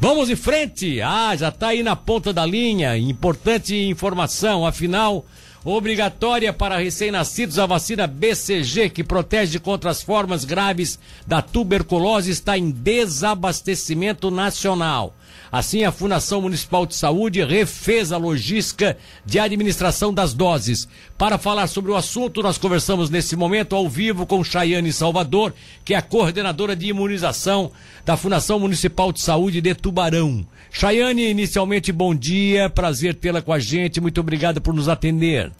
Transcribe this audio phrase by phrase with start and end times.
[0.00, 1.00] Vamos em frente.
[1.02, 2.96] Ah, já está aí na ponta da linha.
[2.96, 5.26] Importante informação, afinal,
[5.64, 12.56] obrigatória para recém-nascidos a vacina BCG, que protege contra as formas graves da tuberculose, está
[12.56, 15.14] em desabastecimento nacional.
[15.50, 20.88] Assim, a Fundação Municipal de Saúde refez a logística de administração das doses.
[21.16, 25.94] Para falar sobre o assunto, nós conversamos nesse momento ao vivo com Chayane Salvador, que
[25.94, 27.72] é a coordenadora de imunização
[28.04, 30.46] da Fundação Municipal de Saúde de Tubarão.
[30.70, 35.50] Chayane, inicialmente, bom dia, prazer tê-la com a gente, muito obrigado por nos atender.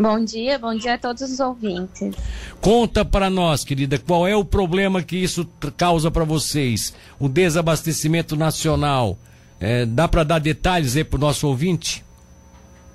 [0.00, 2.16] Bom dia, bom dia a todos os ouvintes.
[2.58, 5.46] Conta para nós, querida, qual é o problema que isso
[5.76, 6.94] causa para vocês?
[7.18, 9.18] O desabastecimento nacional.
[9.60, 12.02] É, dá para dar detalhes aí para o nosso ouvinte?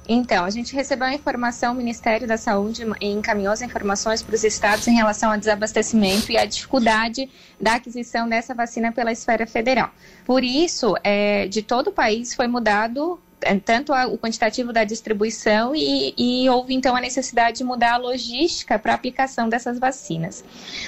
[0.10, 4.44] Então, a gente recebeu a informação, o Ministério da Saúde encaminhou as informações para os
[4.44, 7.30] estados em relação ao desabastecimento e a dificuldade
[7.62, 9.92] da aquisição dessa vacina pela esfera federal.
[10.26, 13.20] Por isso, é, de todo o país foi mudado
[13.64, 17.98] tanto a, o quantitativo da distribuição e, e, houve então a necessidade de mudar a
[17.98, 20.44] logística para a aplicação dessas vacinas.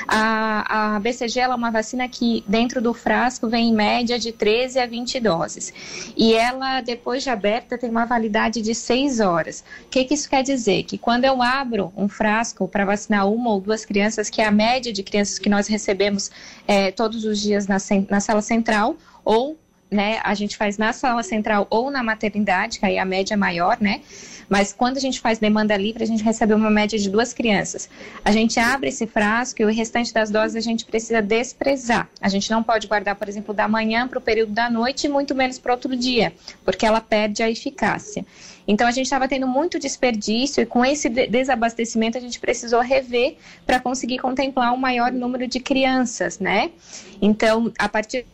[0.07, 4.79] A, a BCG é uma vacina que dentro do frasco vem em média de 13
[4.79, 5.73] a 20 doses
[6.15, 9.63] e ela depois de aberta tem uma validade de 6 horas.
[9.85, 10.83] O que, que isso quer dizer?
[10.83, 14.51] Que quando eu abro um frasco para vacinar uma ou duas crianças, que é a
[14.51, 16.31] média de crianças que nós recebemos
[16.67, 17.77] é, todos os dias na,
[18.09, 19.57] na sala central, ou
[19.89, 23.37] né, a gente faz na sala central ou na maternidade, que aí a média é
[23.37, 24.01] maior, né?
[24.49, 27.89] Mas quando a gente faz demanda livre, a gente recebe uma média de duas crianças.
[28.23, 32.09] A gente abre esse frasco e o restante das doses a gente precisa desprezar.
[32.21, 35.09] A gente não pode guardar, por exemplo, da manhã para o período da noite e
[35.09, 38.25] muito menos para outro dia, porque ela perde a eficácia.
[38.65, 43.37] Então a gente estava tendo muito desperdício e com esse desabastecimento a gente precisou rever
[43.65, 46.71] para conseguir contemplar um maior número de crianças, né?
[47.21, 48.25] Então, a partir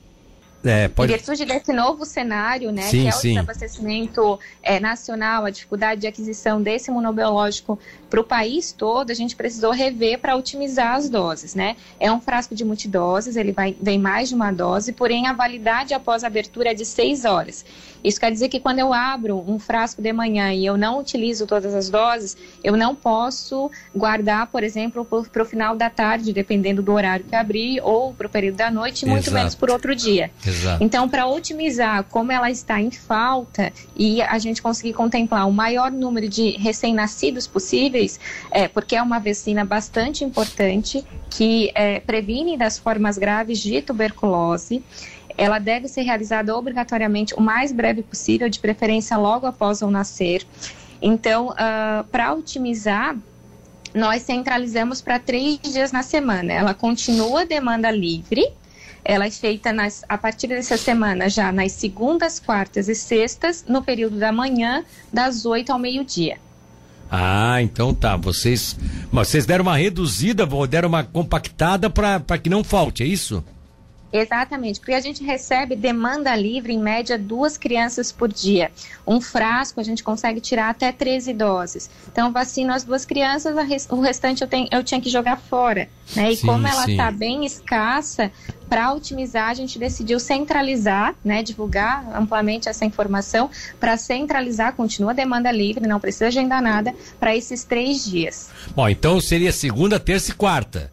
[0.63, 1.11] é, pode...
[1.11, 6.01] Em virtude desse novo cenário, né, sim, que é o desabastecimento é, nacional, a dificuldade
[6.01, 7.77] de aquisição desse imunobiológico
[8.09, 11.75] para o país todo, a gente precisou rever para otimizar as doses, né?
[11.99, 15.93] É um frasco de multidoses, ele vai, vem mais de uma dose, porém a validade
[15.93, 17.65] após a abertura é de seis horas.
[18.03, 21.47] Isso quer dizer que quando eu abro um frasco de manhã e eu não utilizo
[21.47, 26.81] todas as doses, eu não posso guardar, por exemplo, para o final da tarde, dependendo
[26.81, 29.35] do horário que abrir, ou para o período da noite, muito Exato.
[29.35, 30.29] menos por outro dia.
[30.45, 30.52] Exato.
[30.79, 35.91] Então, para otimizar como ela está em falta e a gente conseguir contemplar o maior
[35.91, 38.19] número de recém-nascidos possíveis,
[38.51, 44.83] é, porque é uma vacina bastante importante que é, previne das formas graves de tuberculose.
[45.37, 50.45] Ela deve ser realizada obrigatoriamente o mais breve possível, de preferência logo após o nascer.
[51.01, 53.17] Então, uh, ah, para otimizar,
[53.93, 56.53] nós centralizamos para três dias na semana.
[56.53, 58.47] Ela continua demanda livre,
[59.05, 63.83] ela é feita nas, a partir dessa semana já nas segundas, quartas e sextas, no
[63.83, 66.37] período da manhã, das 8 ao meio-dia.
[67.11, 68.15] Ah, então tá.
[68.15, 68.75] Vocês,
[69.11, 73.43] vocês deram uma reduzida, deram uma compactada para que não falte, é isso?
[74.13, 78.71] Exatamente, porque a gente recebe demanda livre, em média, duas crianças por dia.
[79.07, 81.89] Um frasco a gente consegue tirar até 13 doses.
[82.11, 83.55] Então, vacino as duas crianças,
[83.89, 85.89] o restante eu, tenho, eu tinha que jogar fora.
[86.15, 86.31] Né?
[86.31, 88.31] E sim, como ela está bem escassa,
[88.69, 95.13] para otimizar, a gente decidiu centralizar, né, divulgar amplamente essa informação, para centralizar, continua a
[95.13, 98.49] demanda livre, não precisa agendar nada, para esses três dias.
[98.75, 100.91] Bom, então seria segunda, terça e quarta.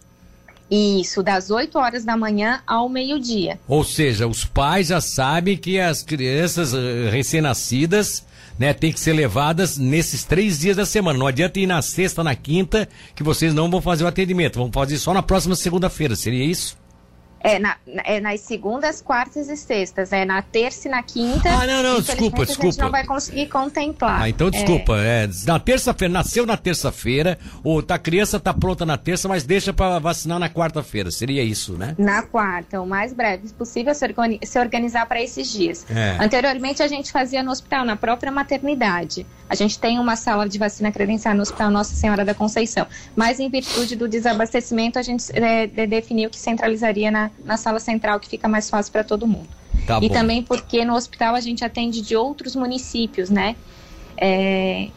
[0.70, 3.58] Isso, das 8 horas da manhã ao meio-dia.
[3.66, 8.24] Ou seja, os pais já sabem que as crianças uh, recém-nascidas
[8.58, 11.18] né, tem que ser levadas nesses três dias da semana.
[11.18, 14.58] Não adianta ir na sexta, na quinta, que vocês não vão fazer o atendimento.
[14.58, 16.14] Vão fazer só na próxima segunda-feira.
[16.14, 16.78] Seria isso?
[17.42, 20.12] É, na, é nas segundas, quartas e sextas.
[20.12, 21.48] É na terça e na quinta.
[21.48, 22.68] Ah, não, não, desculpa, desculpa.
[22.68, 24.22] A gente não vai conseguir contemplar.
[24.22, 24.98] Ah, então desculpa.
[24.98, 25.24] É...
[25.24, 29.44] é na terça-feira, nasceu na terça-feira, ou tá, a criança tá pronta na terça, mas
[29.44, 31.10] deixa para vacinar na quarta-feira.
[31.10, 31.94] Seria isso, né?
[31.98, 35.86] Na quarta, o mais breve possível se organizar para esses dias.
[35.90, 36.22] É.
[36.22, 39.26] Anteriormente a gente fazia no hospital, na própria maternidade.
[39.48, 42.86] A gente tem uma sala de vacina credenciada no Hospital Nossa Senhora da Conceição.
[43.16, 48.18] Mas em virtude do desabastecimento, a gente é, definiu que centralizaria na na, sala central,
[48.20, 49.48] que fica mais fácil para todo mundo.
[49.86, 50.14] Tá e bom.
[50.14, 53.56] também porque no hospital a gente atende de outros municípios, né?
[54.16, 54.88] É,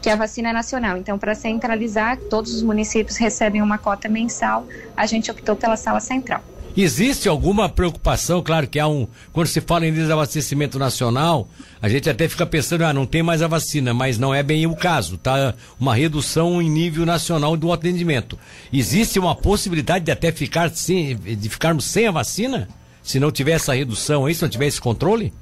[0.00, 0.96] que a vacina é nacional.
[0.96, 6.00] Então, para centralizar, todos os municípios recebem uma cota mensal, a gente optou pela sala
[6.00, 6.42] central.
[6.76, 8.42] Existe alguma preocupação?
[8.42, 9.06] Claro que há um.
[9.32, 11.48] Quando se fala em desabastecimento nacional,
[11.80, 14.66] a gente até fica pensando, ah, não tem mais a vacina, mas não é bem
[14.66, 15.54] o caso, tá?
[15.78, 18.38] Uma redução em nível nacional do atendimento.
[18.72, 22.68] Existe uma possibilidade de até ficar sem, de ficarmos sem a vacina?
[23.02, 25.32] se não tiver essa redução aí, se não tiver esse controle?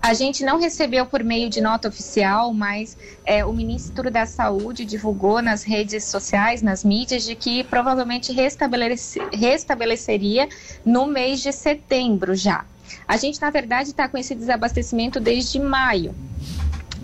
[0.00, 4.84] A gente não recebeu por meio de nota oficial, mas é, o ministro da Saúde
[4.84, 10.48] divulgou nas redes sociais, nas mídias, de que provavelmente restabelece, restabeleceria
[10.84, 12.64] no mês de setembro já.
[13.06, 16.14] A gente, na verdade, está com esse desabastecimento desde maio,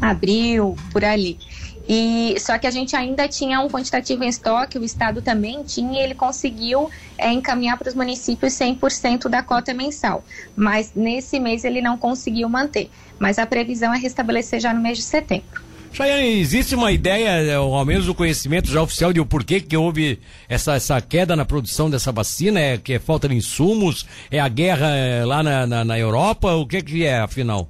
[0.01, 1.39] abril, por ali.
[1.89, 6.01] E só que a gente ainda tinha um quantitativo em estoque, o estado também tinha,
[6.01, 10.25] e ele conseguiu é, encaminhar para os municípios 100% da cota mensal.
[10.57, 12.91] Mas nesse mês ele não conseguiu manter.
[13.19, 15.63] Mas a previsão é restabelecer já no mês de setembro.
[15.93, 19.77] Chayane, existe uma ideia, ou ao menos o conhecimento já oficial de o porquê que
[19.77, 22.59] houve essa, essa queda na produção dessa vacina?
[22.59, 24.05] É que é falta de insumos?
[24.29, 26.53] É a guerra é, lá na, na, na Europa?
[26.55, 27.69] O que, que é, afinal?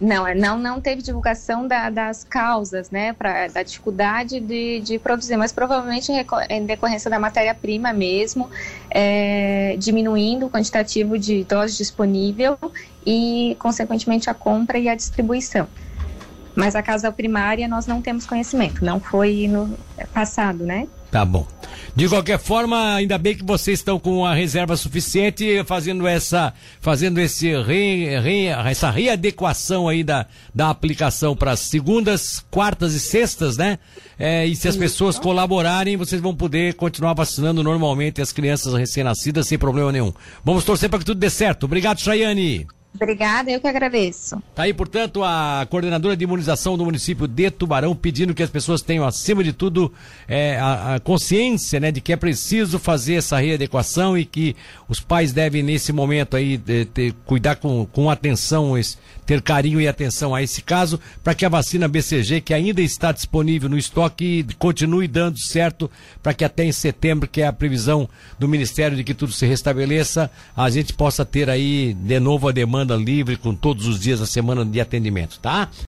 [0.00, 4.98] Não, é, não, não teve divulgação da, das causas, né, pra, da dificuldade de, de
[4.98, 6.12] produzir, mas provavelmente
[6.50, 8.50] em decorrência da matéria-prima mesmo,
[8.90, 12.58] é, diminuindo o quantitativo de doses disponível
[13.06, 15.66] e, consequentemente, a compra e a distribuição.
[16.54, 19.78] Mas a causa primária nós não temos conhecimento, não foi no
[20.12, 20.86] passado, né?
[21.16, 21.46] Tá bom.
[21.94, 27.18] De qualquer forma, ainda bem que vocês estão com a reserva suficiente, fazendo essa, fazendo
[27.18, 33.78] esse re, re, essa readequação aí da, da aplicação para segundas, quartas e sextas, né?
[34.18, 39.48] É, e se as pessoas colaborarem, vocês vão poder continuar vacinando normalmente as crianças recém-nascidas
[39.48, 40.12] sem problema nenhum.
[40.44, 41.64] Vamos torcer para que tudo dê certo.
[41.64, 42.66] Obrigado, Chayane.
[42.96, 44.42] Obrigada, eu que agradeço.
[44.54, 48.82] Tá aí, portanto, a coordenadora de imunização do município de Tubarão pedindo que as pessoas
[48.82, 49.92] tenham, acima de tudo,
[50.26, 54.56] é, a, a, consciência né, de que é preciso fazer essa readequação e que
[54.88, 59.80] os pais devem, nesse momento aí, de, de, cuidar com, com atenção, esse, ter carinho
[59.80, 63.76] e atenção a esse caso, para que a vacina BCG, que ainda está disponível no
[63.76, 65.90] estoque, continue dando certo,
[66.22, 68.08] para que até em setembro, que é a previsão
[68.38, 72.52] do Ministério de que tudo se restabeleça, a gente possa ter aí de novo a
[72.52, 75.68] demanda livre com todos os dias da semana de atendimento, tá?